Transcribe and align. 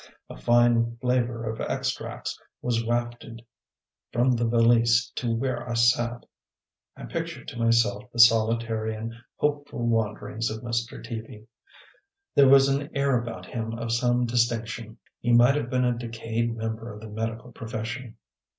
A 0.31 0.35
fine 0.35 0.97
flavor 0.97 1.47
of 1.47 1.61
extracts 1.61 2.35
was 2.59 2.83
wafted 2.83 3.43
from 4.11 4.31
the 4.31 4.47
valise 4.47 5.11
to 5.17 5.35
where 5.35 5.69
I 5.69 5.75
sat. 5.75 6.25
I 6.97 7.05
pictured 7.05 7.47
to 7.49 7.59
myself 7.59 8.05
the 8.11 8.17
solitary 8.17 8.95
and 8.95 9.13
hopeful 9.35 9.85
wanderings 9.85 10.49
of 10.49 10.63
Mr. 10.63 11.05
Teaby. 11.05 11.45
There 12.33 12.49
was 12.49 12.67
an 12.67 12.89
air 12.97 13.15
about 13.19 13.45
him 13.45 13.73
of 13.77 13.91
some 13.93 14.25
distinction; 14.25 14.97
he 15.19 15.33
might 15.33 15.53
have 15.53 15.69
been 15.69 15.85
a 15.85 15.95
decayed 15.95 16.57
member 16.57 16.91
of 16.91 16.99
the 17.01 17.07
medical 17.07 17.51
profession. 17.51 18.17